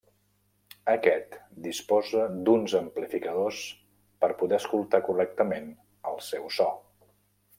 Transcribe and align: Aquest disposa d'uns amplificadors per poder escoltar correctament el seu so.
Aquest 0.93 1.35
disposa 1.65 2.23
d'uns 2.47 2.73
amplificadors 2.79 3.61
per 4.25 4.31
poder 4.41 4.59
escoltar 4.61 5.05
correctament 5.11 5.71
el 6.15 6.21
seu 6.33 6.53
so. 6.61 6.69